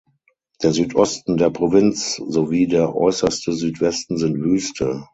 Der 0.63 0.71
Südosten 0.73 1.37
der 1.37 1.51
Provinz 1.51 2.15
sowie 2.15 2.65
der 2.65 2.95
äußerste 2.95 3.53
Südwesten 3.53 4.17
sind 4.17 4.39
Wüste. 4.43 5.05